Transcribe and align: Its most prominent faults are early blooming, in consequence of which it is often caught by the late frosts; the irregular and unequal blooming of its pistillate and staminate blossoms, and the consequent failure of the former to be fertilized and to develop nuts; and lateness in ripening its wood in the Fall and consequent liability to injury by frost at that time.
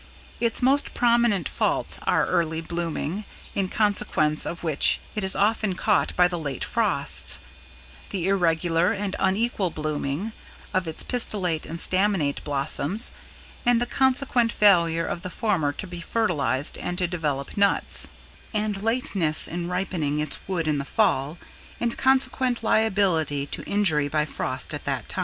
Its 0.39 0.63
most 0.63 0.95
prominent 0.95 1.47
faults 1.47 1.99
are 2.07 2.25
early 2.25 2.59
blooming, 2.59 3.23
in 3.53 3.67
consequence 3.69 4.47
of 4.47 4.63
which 4.63 4.99
it 5.13 5.23
is 5.23 5.35
often 5.35 5.75
caught 5.75 6.11
by 6.15 6.27
the 6.27 6.39
late 6.39 6.63
frosts; 6.63 7.37
the 8.09 8.27
irregular 8.27 8.93
and 8.93 9.15
unequal 9.19 9.69
blooming 9.69 10.31
of 10.73 10.87
its 10.87 11.03
pistillate 11.03 11.67
and 11.67 11.77
staminate 11.79 12.43
blossoms, 12.43 13.11
and 13.63 13.79
the 13.79 13.85
consequent 13.85 14.51
failure 14.51 15.05
of 15.05 15.21
the 15.21 15.29
former 15.29 15.71
to 15.71 15.85
be 15.85 16.01
fertilized 16.01 16.79
and 16.79 16.97
to 16.97 17.07
develop 17.07 17.55
nuts; 17.55 18.07
and 18.55 18.81
lateness 18.81 19.47
in 19.47 19.69
ripening 19.69 20.17
its 20.19 20.39
wood 20.47 20.67
in 20.67 20.79
the 20.79 20.83
Fall 20.97 21.37
and 21.79 21.95
consequent 21.95 22.63
liability 22.63 23.45
to 23.45 23.63
injury 23.65 24.07
by 24.07 24.25
frost 24.25 24.73
at 24.73 24.83
that 24.85 25.07
time. 25.07 25.19